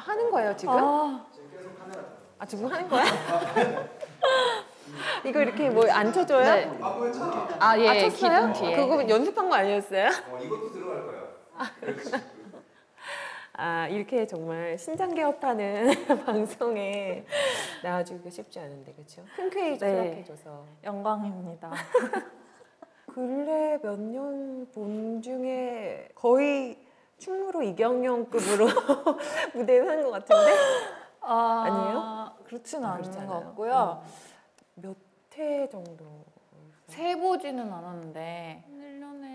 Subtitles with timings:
[0.00, 0.74] 하는 거예요 지금?
[0.74, 1.26] 아,
[2.38, 3.04] 아 지금 하는 거야?
[5.24, 6.42] 이거 이렇게 뭐 안 쳐줘요?
[6.54, 6.70] 네.
[6.80, 7.56] 아.
[7.60, 8.10] 아, 예, 아 쳤어요?
[8.10, 8.76] 기둥 뒤에.
[8.76, 10.08] 그거 연습한 거 아니었어요?
[10.30, 11.20] 어, 이것도 들어갈 거야.
[11.80, 12.12] 그렇지.
[13.52, 15.92] 아 이렇게 정말 신장 개업하는
[16.24, 17.26] 방송에
[17.82, 19.22] 나와주기가 쉽지 않은데 그렇죠?
[19.36, 19.78] 흔쾌히 네.
[19.78, 21.70] 수락해줘서 영광입니다.
[23.14, 26.78] 근래 몇 년 본 중에 거의
[27.20, 28.66] 충무로 이경영급으로
[29.54, 30.52] 무대에 한 것 같은데
[31.20, 32.32] 아, 아니에요?
[32.44, 33.32] 그렇진 아, 않은 그렇지 것?
[33.40, 34.02] 같고요.
[34.74, 36.24] 몇회 정도?
[36.88, 39.29] 세보지는 않았는데 1년에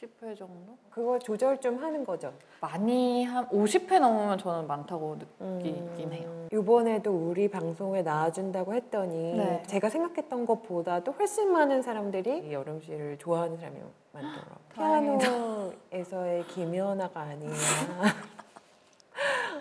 [0.00, 0.76] 60회 정도?
[0.90, 2.32] 그거 조절 좀 하는 거죠?
[2.60, 6.46] 많이 한 50회 넘으면 저는 많다고 느끼긴 해요.
[6.52, 9.62] 이번에도 우리 방송에 나와준다고 했더니 네.
[9.66, 13.78] 제가 생각했던 것보다도 훨씬 많은 사람들이 이 여름 씨를 좋아하는 사람이
[14.12, 14.70] 많더라고요.
[15.90, 17.52] 피아노에서의 김연아가 아니냐.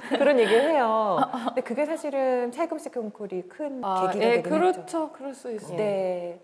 [0.10, 1.20] 그런 얘기를 해요.
[1.48, 4.72] 근데 그게 사실은 찰금씨 콩쿨이 큰 아, 계기가 예, 되긴 했죠.
[4.72, 5.12] 그렇죠.
[5.12, 5.70] 그럴 수 있어요.
[5.72, 6.40] 그때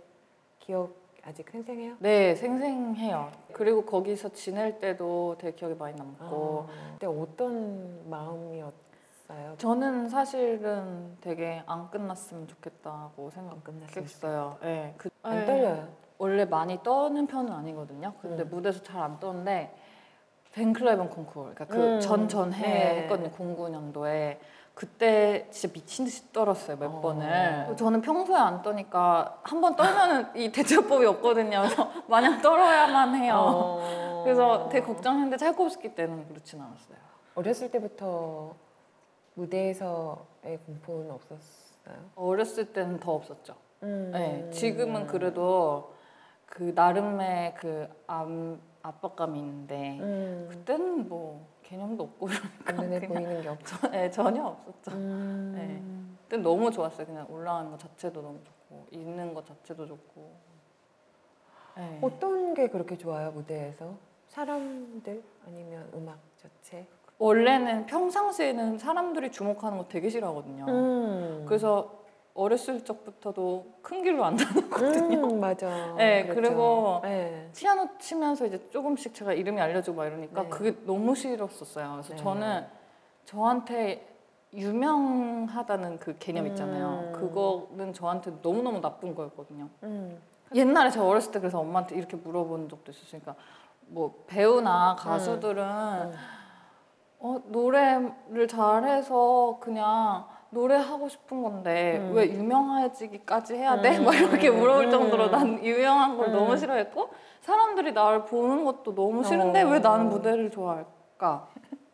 [0.59, 0.93] 기억
[1.27, 1.95] 아직 생생해요?
[1.99, 3.31] 네, 생생해요.
[3.53, 6.67] 그리고 거기서 지낼 때도 되게 기억이 많이 남고.
[6.69, 9.55] 아, 그때 어떤 마음이었어요?
[9.57, 13.31] 저는 사실은 되게 안 끝났으면 좋겠다고.
[13.31, 14.57] 생각했어요.
[14.61, 15.45] 네, 그, 안 네.
[15.45, 15.87] 떨려요?
[16.19, 18.13] 원래 많이 떠는 편은 아니거든요.
[18.21, 18.49] 근데 음.
[18.49, 19.75] 무대에서 잘 안 떠는데
[20.53, 21.99] 벤클라이번 콩쿠르, 그러니까 그 음.
[21.99, 23.01] 전 전해 네.
[23.01, 23.29] 했거든요.
[23.31, 24.37] 09년도에
[24.75, 26.99] 그때 진짜 미친 듯이 떨었어요 몇 어.
[27.01, 27.75] 번을.
[27.77, 31.61] 저는 평소에 안 떠니까 한 번 떨면은 이 대처법이 없거든요.
[31.61, 33.35] 그래서 마냥 떨어야만 해요.
[33.37, 34.21] 어.
[34.23, 36.97] 그래서 되게 걱정했는데 찰코프스키 때는 그렇진 않았어요.
[37.35, 38.53] 어렸을 때부터
[39.35, 41.95] 무대에서의 공포는 없었어요?
[42.15, 43.55] 어렸을 때는 더 없었죠.
[43.83, 44.11] 음.
[44.13, 45.93] 네, 지금은 그래도
[46.45, 50.47] 그 나름의 그 암, 압박감이 있는데 음.
[50.49, 52.27] 그때는 뭐 개념도 없고
[52.63, 53.89] 그러니까 눈에 보이는 게 없죠.
[53.89, 54.91] 네, 전혀 없었죠.
[54.91, 56.17] 음.
[56.23, 57.05] 그때 너무 좋았어요.
[57.05, 60.35] 그냥 올라가는 것 자체도 너무 좋고 있는 것 자체도 좋고.
[61.77, 61.99] 네.
[62.01, 63.95] 어떤 게 그렇게 좋아요 무대에서?
[64.27, 66.87] 사람들 아니면 음악 자체?
[67.17, 70.65] 원래는 평상시에는 사람들이 주목하는 거 되게 싫어하거든요.
[70.67, 71.45] 음.
[71.47, 72.04] 그래서
[72.35, 75.23] 어렸을 적부터도 큰 길로 안 다녔거든요.
[75.23, 75.69] 음, 맞아.
[75.95, 76.41] 네, 그랬죠.
[76.41, 77.49] 그리고 네.
[77.55, 80.49] 피아노 치면서 이제 조금씩 제가 이름이 알려지고 막 이러니까 네.
[80.49, 81.91] 그게 너무 싫었었어요.
[81.93, 82.15] 그래서 네.
[82.17, 82.67] 저는
[83.23, 84.05] 저한테
[84.53, 87.05] 유명하다는 그 개념 있잖아요.
[87.07, 87.13] 음.
[87.13, 89.69] 그거는 저한테 너무너무 나쁜 거였거든요.
[89.83, 90.21] 음.
[90.53, 93.35] 옛날에 제가 어렸을 때 그래서 엄마한테 이렇게 물어본 적도 있었으니까
[93.87, 96.13] 뭐 배우나 가수들은 음.
[97.19, 100.25] 어, 노래를 잘해서 그냥
[100.55, 102.13] 노래하고 싶은 건데 음.
[102.15, 103.97] 왜 유명해지기까지 해야 돼?
[103.97, 104.05] 음.
[104.05, 104.91] 막 이렇게 물어볼 음.
[104.91, 106.33] 정도로 난 유명한 걸 음.
[106.33, 107.09] 너무 싫어했고
[107.41, 109.69] 사람들이 나를 보는 것도 너무 싫은데 어.
[109.69, 111.49] 왜 나는 무대를 좋아할까?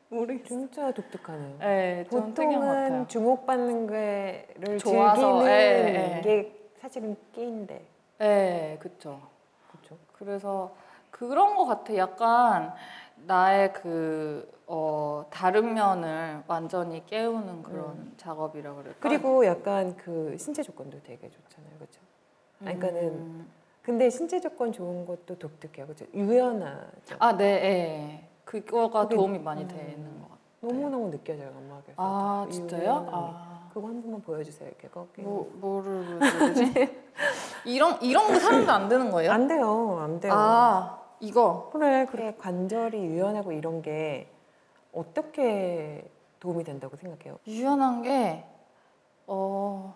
[0.09, 0.47] 모르겠어요.
[0.47, 1.57] 진짜 독특하네요.
[1.59, 3.07] 네, 보통은.
[3.07, 6.21] 주목받는 거를 좋아서, 즐기는 예, 예.
[6.21, 7.85] 게 사실은 끼인데.
[8.19, 9.21] 네, 그렇죠.
[9.71, 9.97] 그렇죠.
[10.13, 10.71] 그래서
[11.11, 11.95] 그런 것 같아.
[11.95, 12.73] 약간
[13.25, 14.90] 나의 그 어,
[15.31, 18.13] 다른 면을 완전히 깨우는 그런 음.
[18.17, 18.99] 작업이라 그럴까.
[18.99, 21.73] 그리고 약간 그 신체 조건도 되게 좋잖아요.
[21.77, 22.01] 그렇죠?
[22.59, 23.51] 그러니까는 음.
[23.81, 25.85] 근데 신체 조건 좋은 것도 독특해요.
[25.87, 26.05] 그렇죠?
[26.13, 27.15] 유연하죠.
[27.17, 28.27] 아, 네, 예.
[28.45, 29.67] 그거가 그게- 도움이 많이 음.
[29.67, 30.39] 되는 것 같아요.
[30.61, 31.93] 너무 너무 느껴져요, 음악에서.
[31.95, 33.09] 아, 진짜요?
[33.11, 34.67] 아, 그거 한 번만 보여주세요.
[34.69, 37.01] 이렇게 꺾이는 뭐 뭐를 보여주지?
[37.65, 39.31] 이런 이런 거 사람도 안 되는 거예요?
[39.31, 40.33] 안 돼요, 안 돼요.
[40.35, 41.69] 아, 이거.
[41.73, 42.35] 그래, 그래.
[42.37, 44.27] 관절이 유연하고 이런 게
[44.93, 46.09] 어떻게
[46.39, 47.37] 도움이 된다고 생각해요?
[47.47, 48.43] 유연한 게
[49.27, 49.93] 어.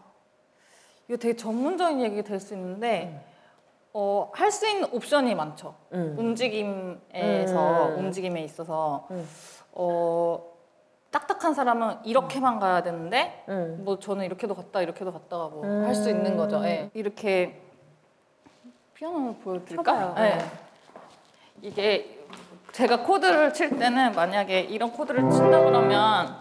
[1.08, 3.24] 이거 되게 전문적인 얘기 될수 있는데
[3.94, 5.76] 어, 할 수 있는 옵션이 많죠.
[5.94, 6.16] 음.
[6.18, 7.98] 움직임에서 음.
[8.00, 9.28] 움직임에 있어서 음.
[9.74, 10.44] 어
[11.12, 13.82] 딱딱한 사람은 이렇게만 가야 되는데 음.
[13.86, 15.86] 뭐 저는 이렇게도 갔다 이렇게도 갔다가 뭐 음.
[15.86, 16.64] 할수 있는 거죠.
[16.66, 16.90] 예.
[16.94, 17.62] 이렇게
[18.94, 19.84] 피아노 보여드릴까?
[19.84, 20.16] 쳐봐요.
[20.26, 20.38] 예.
[21.62, 22.25] 이게
[22.76, 26.36] 제가 코드를 칠 때는 만약에 이런 코드를 친다 그러면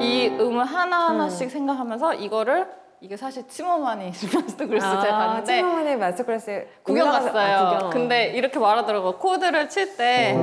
[0.00, 2.66] 이 음을 하나 하나씩 생각하면서 이거를
[3.02, 7.56] 이게 사실 치모만이 마스터 그래서 제가 갔는데 치마만의 마스터 클래스 구경 갔어요.
[7.56, 7.90] 아, 구경.
[7.90, 9.18] 근데 이렇게 말하더라고요.
[9.18, 10.34] 코드를 칠 때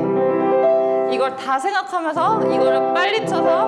[1.11, 3.67] 이걸 다 생각하면서 이거를 빨리 쳐서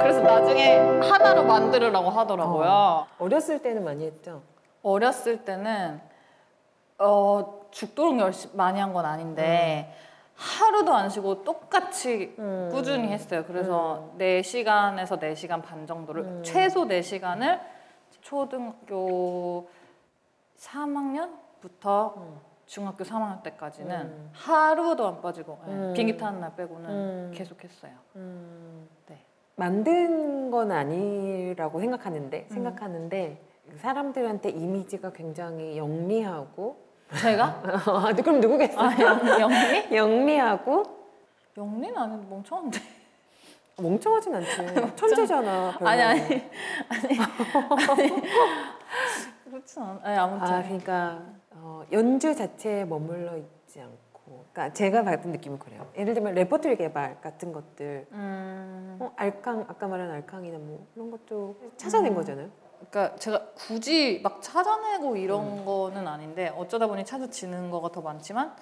[0.00, 3.06] 그래서 나중에 하나로 만들으라고 하더라고요.
[3.18, 4.40] 어렸을 때는 많이 했죠.
[4.82, 6.00] 어렸을 때는
[6.96, 9.94] 어, 죽도록 열심히 많이 한 건 아닌데
[10.34, 12.68] 하루도 안 쉬고 똑같이 음.
[12.72, 13.44] 꾸준히 했어요.
[13.46, 16.42] 그래서 네 4시간에서 4시간 반 정도를 음.
[16.42, 17.60] 최소 4시간을
[18.22, 19.68] 초등학교
[20.56, 22.40] 3학년부터 음.
[22.66, 24.30] 중학교 3학년 때까지는 음.
[24.32, 25.92] 하루도 안 빠지고 예, 음.
[25.92, 27.32] 비행기 타는 날 빼고는 음.
[27.34, 27.92] 계속했어요.
[28.16, 28.88] 음.
[29.08, 29.24] 네.
[29.56, 32.54] 만든 건 아니라고 생각하는데 음.
[32.54, 33.42] 생각하는데
[33.76, 37.62] 사람들한테 이미지가 굉장히 영리하고 제가
[38.22, 38.80] 그럼 누구겠어?
[38.80, 39.96] 아 영, 영리?
[39.96, 40.84] 영리하고
[41.56, 42.80] 영리는 아닌데 멍청한데.
[43.78, 44.50] 멍청하진 않지.
[44.96, 45.76] 천재잖아.
[45.78, 45.88] 별로.
[45.88, 47.18] 아니 아니 아니
[47.88, 48.22] 아니
[49.50, 50.00] 그렇진 않.
[50.02, 51.22] 아니 아무튼 아 그러니까
[51.52, 55.86] 어, 연주 자체에 머물러 있지 않고, 그러니까 제가 받은 느낌은 그래요.
[55.96, 61.56] 예를 들면 레퍼토리 개발 같은 것들, 음, 어, 알캉 아까 말한 알캉이나 뭐 그런 것도
[61.76, 62.16] 찾아낸 음.
[62.16, 62.48] 거잖아요.
[62.88, 68.54] 그러니까 제가 굳이 막 찾아내고 이런 거는 아닌데 어쩌다 보니 찾아지는 거가 더 많지만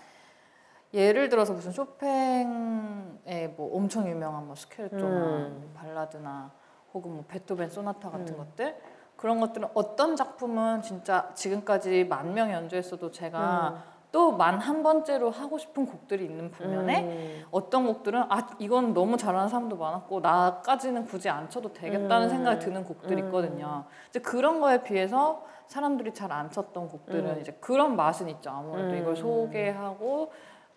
[0.93, 5.73] 예를 들어서 무슨 쇼팽의 뭐 엄청 유명한 뭐 스케르토나 음.
[5.75, 6.51] 발라드나
[6.95, 8.39] 혹은 뭐 베토벤 소나타 같은 음.
[8.39, 8.77] 것들
[9.17, 15.59] 그런 것들은 어떤 작품은 진짜 지금까지 만 명 연주했어도 제가 또 만 한 번째로 하고
[15.59, 17.45] 싶은 곡들이 있는 반면에 음.
[17.51, 22.29] 어떤 곡들은 아 이건 너무 잘하는 사람도 많았고 나까지는 굳이 안 쳐도 되겠다는 음.
[22.31, 23.27] 생각이 드는 곡들이 음.
[23.27, 23.85] 있거든요.
[24.09, 27.39] 이제 그런 거에 비해서 사람들이 잘 안 쳤던 곡들은 음.
[27.41, 28.51] 이제 그런 맛은 있죠.
[28.51, 28.97] 아무래도 음.
[28.99, 30.33] 이걸 소개하고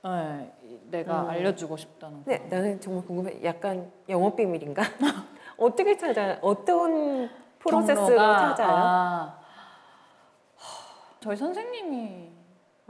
[0.06, 1.30] 예, 이- 내가 음.
[1.30, 2.32] 알려주고 싶다는 거.
[2.32, 3.40] 네, 나는 정말 궁금해.
[3.46, 4.82] 약간 영업 비밀인가?
[5.58, 6.38] 어떻게 찾아?
[6.42, 7.30] 어떤
[7.60, 8.68] 프로세스로 찾아요?
[8.68, 9.38] 아,
[10.56, 10.64] 하,
[11.20, 12.31] 저희 선생님이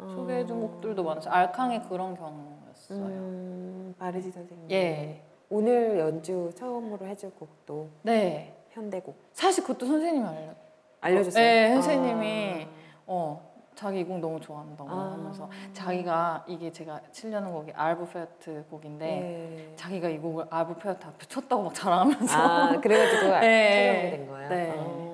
[0.10, 1.34] 소개해준 곡들도 많았어요.
[1.34, 2.98] 알캉이 그런 경우였어요.
[3.00, 4.72] 음, 바르지 선생님.
[4.72, 8.56] 예, 오늘 연주 처음으로 해줄 곡도 네.
[8.72, 10.54] 현대곡 사실 그것도 선생님이 알려.
[11.02, 11.44] 알려주세요.
[11.44, 12.68] 네, 선생님이
[13.08, 15.14] 어 자기 이 곡 너무 좋아한다고 아.
[15.14, 19.74] 하면서 자기가 이게 제가 치려는 곡이 아르보 패르트 곡인데 네.
[19.76, 23.88] 자기가 이 곡을 아르보 패르트 앞에 쳤다고 막 자랑하면서 아, 그래가지고 네.
[23.88, 24.50] 촬영이 된 거예요.
[24.50, 24.74] 네.
[24.78, 25.11] 어.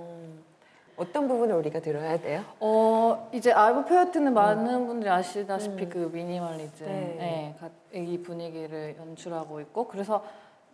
[0.98, 2.44] 어떤 부분을 우리가 들어야 돼요?
[2.60, 5.90] 어 이제 아르보 패르트는 많은 분들이 아시다시피 음.
[5.90, 7.16] 그 미니멀리즘 네.
[7.20, 10.24] 네, 가- 이 분위기를 연출하고 있고 그래서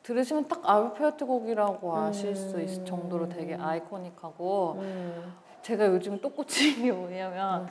[0.02, 5.34] 들으시면 딱 아르보 패르트 곡이라고 아실 수 있을 정도로 되게 iconic하고 음.
[5.62, 7.68] 제가 요즘 또 꽂힌 게 뭐냐면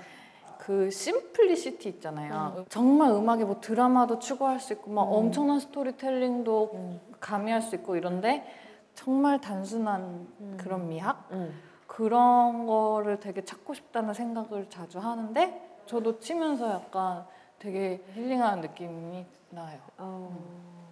[0.59, 2.65] 그 simplicity 있잖아요.
[2.69, 5.13] 정말 음악에 뭐 드라마도 추구할 수 있고 막 음.
[5.13, 7.01] 엄청난 스토리텔링도 음.
[7.19, 8.47] 가미할 수 있고 이런데
[8.95, 10.01] 정말 단순한
[10.41, 10.57] 음.
[10.61, 11.53] 그런 미학 음.
[11.93, 17.27] 그런 거를 되게 찾고 싶다는 생각을 자주 하는데 저도 치면서 약간
[17.59, 19.79] 되게 힐링하는 느낌이 나요.
[19.99, 20.92] 어.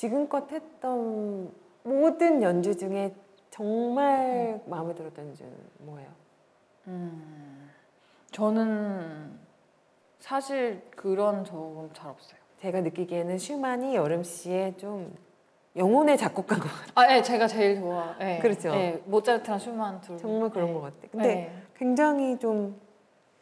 [0.00, 1.52] 지금껏 했던
[1.82, 3.14] 모든 연주 중에
[3.50, 6.08] 정말 마음에 들었던 연주는 뭐예요?
[6.86, 7.70] 음,
[8.30, 9.38] 저는
[10.18, 12.40] 사실 그런 적은 잘 없어요.
[12.62, 15.14] 제가 느끼기에는 슈만이 여름 씨의 좀
[15.76, 16.92] 영혼의 작곡가인 것 같아요.
[16.94, 18.14] 아, 예, 제가 제일 좋아.
[18.22, 18.70] 예, 그렇죠.
[18.70, 20.16] 예, 모차르트랑 슈만 둘.
[20.16, 20.72] 정말 그런 예.
[20.72, 21.10] 것 같아요.
[21.10, 21.62] 근데 예.
[21.76, 22.80] 굉장히 좀,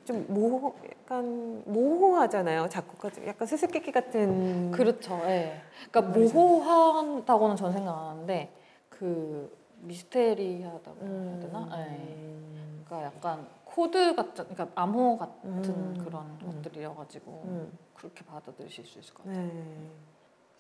[0.09, 2.71] 좀 모호, 약간 모호하잖아요.
[2.71, 4.71] 작곡가 중 약간 수수께끼 같은.
[4.71, 5.21] 그렇죠.
[5.25, 5.61] 예.
[5.91, 6.19] 그러니까.
[6.19, 8.51] 모호하다고는 전 생각 안 하는데
[8.89, 11.69] 그 미스테리하다고 해야 되나?
[11.77, 11.95] 예.
[11.95, 12.85] 음.
[12.87, 16.03] 그러니까 약간 코드 같은, 그러니까 암호 같은 음.
[16.03, 16.63] 그런 음.
[16.63, 17.79] 것들이어가지고 음.
[17.93, 19.45] 그렇게 받아들이실 수 있을 것 같아요.
[19.45, 19.91] 네.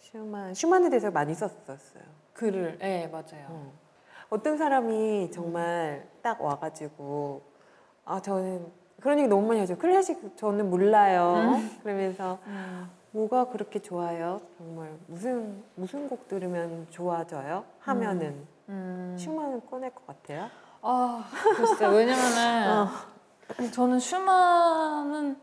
[0.01, 2.03] 슈만, 슈만에 대해서 많이 썼었어요.
[2.35, 3.47] 글을, 예, 맞아요.
[3.49, 3.73] 어.
[4.29, 7.41] 어떤 사람이 정말 딱 와가지고
[8.05, 9.77] 아 저는 그런 얘기 너무 많이 하죠.
[9.79, 11.61] 클래식 저는 몰라요.
[11.83, 12.91] 그러면서 음.
[13.13, 14.41] 뭐가 그렇게 좋아요?
[14.57, 17.65] 정말 무슨 무슨 곡 들으면 좋아져요?
[17.81, 19.17] 하면은 음.
[19.19, 20.49] 슈만을 꺼낼 것 같아요.
[20.83, 21.25] 아,
[21.57, 22.73] 글쎄 왜냐면은
[23.67, 23.71] 어.
[23.73, 25.37] 저는 슈만은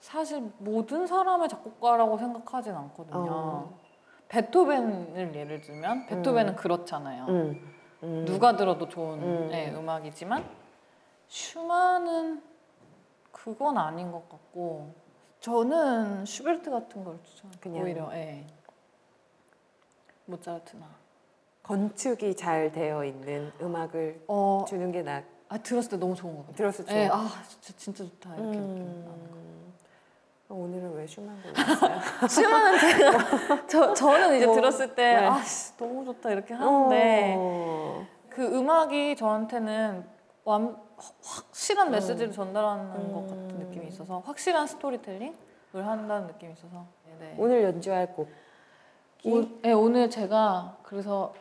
[0.00, 3.26] 사실 모든 사람의 작곡가라고 생각하진 않거든요.
[3.30, 3.78] 어.
[4.28, 6.56] 베토벤을 예를 들면 베토벤은 음.
[6.56, 7.26] 그렇잖아요.
[7.26, 7.74] 음.
[8.02, 8.24] 음.
[8.26, 9.50] 누가 들어도 좋은 음.
[9.52, 10.44] 예, 음악이지만
[11.28, 12.42] 슈만은
[13.32, 14.94] 그건 아닌 것 같고
[15.40, 17.82] 저는 슈베르트 같은 걸 추천해요.
[17.82, 18.46] 오히려 예.
[20.26, 20.86] 모차르트나.
[21.62, 25.22] 건축이 잘 되어 있는 음악을 어, 주는 게 나.
[25.48, 26.56] 아 들었을 때 너무 좋은 것 같아요.
[26.56, 27.04] 들었을 때.
[27.04, 29.10] 예, 아 진짜 진짜 좋다 이렇게 느낌 나는 거.
[29.10, 29.74] 음.
[30.48, 32.28] 오늘은 왜 슈만 골랐어요?
[32.28, 35.26] 슈만은 제가 저 저는 이제 뭐, 들었을 때 네.
[35.26, 38.06] 아, 씨, 너무 좋다 이렇게 하는데 어.
[38.28, 40.06] 그 음악이 저한테는
[40.44, 40.76] 완
[41.22, 41.92] 확실한 음.
[41.92, 43.28] 메시지를 전달하는 것 음.
[43.28, 45.34] 같은 느낌이 있어서 확실한 스토리텔링을
[45.74, 46.86] 한다는 느낌이 있어서
[47.18, 47.34] 네.
[47.38, 48.28] 오늘 연주할 곡.
[49.24, 51.32] 오, 네, 오늘 제가 그래서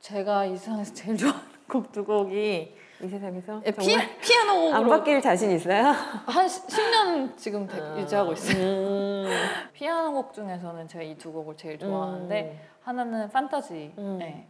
[0.00, 4.98] 제가 이 세상에서 제일 좋아하는 곡 두 곡이 이 세상에서 예, 피, 피아노 안 곡으로
[4.98, 5.82] 바뀔 자신 있어요?
[5.88, 8.56] 한 10년 지금 되- 유지하고 있어요.
[8.64, 9.26] 음.
[9.72, 14.18] 피아노 곡 중에서는 제가 이 두 곡을 제일 좋아하는데 하나는 판타지 음.
[14.18, 14.48] 네,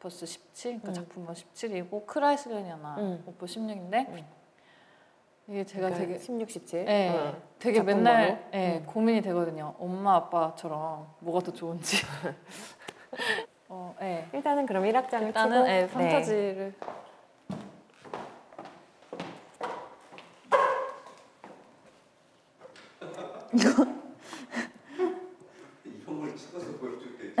[0.00, 0.94] 오퍼스 17, 그러니까 음.
[0.94, 3.22] 작품번 17이고 크라이슬레니아나 음.
[3.26, 4.26] 오퍼스 16인데 음.
[5.46, 6.84] 이게 제가 되게 16, 17.
[6.86, 7.36] 네, 어.
[7.58, 8.48] 되게 맨날?
[8.54, 8.86] 예, 음.
[8.86, 9.74] 고민이 되거든요.
[9.78, 11.98] 엄마 아빠처럼 뭐가 더 좋은지.
[13.68, 14.26] 어, 예.
[14.32, 15.86] 일단은 그럼 1악장을 일단은 치고 예, 네.
[15.88, 16.74] 판타지를
[25.84, 27.34] 이런 걸 찍어서 보여줄게.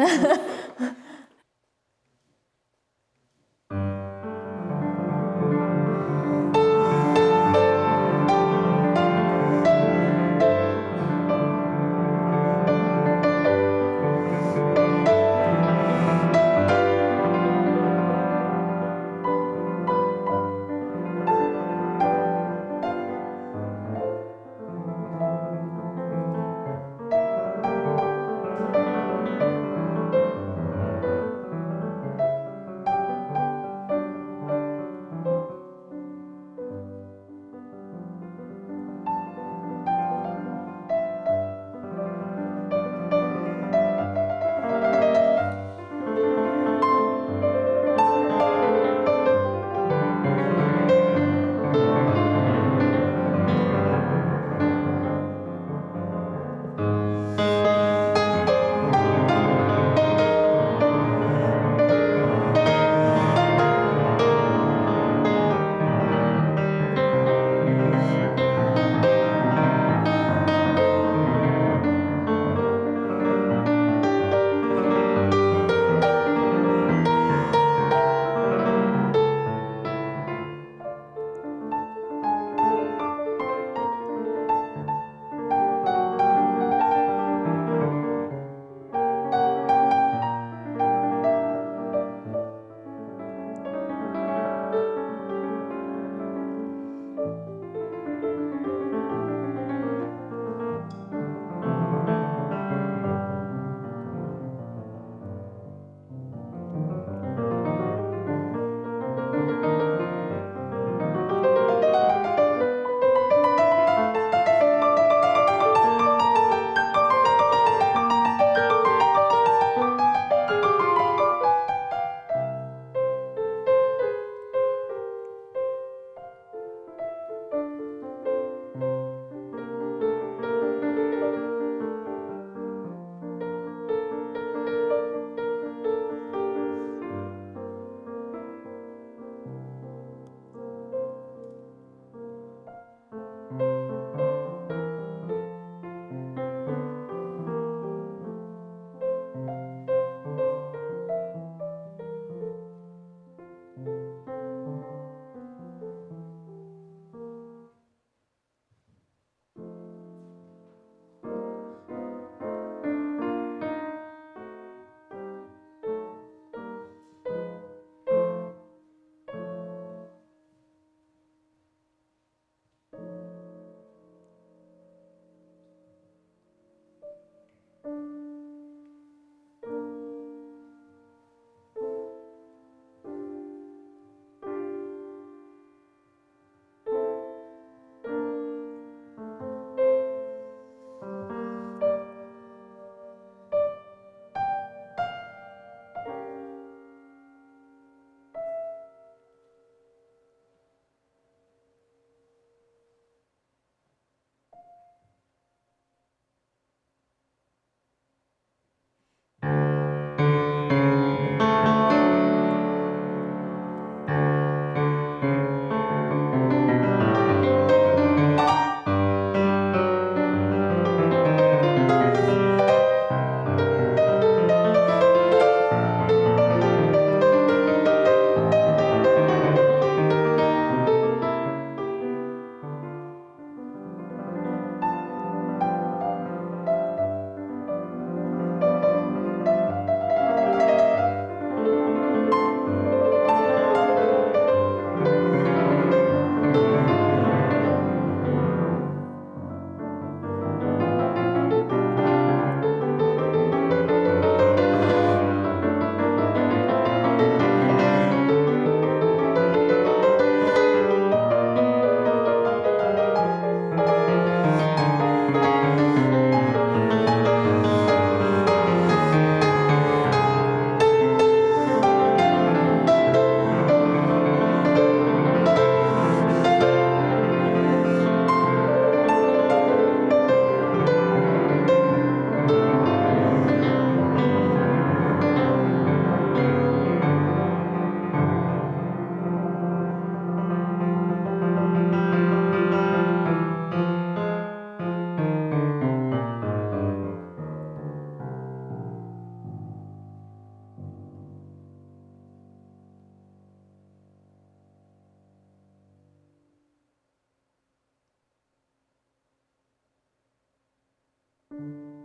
[311.52, 311.99] 음.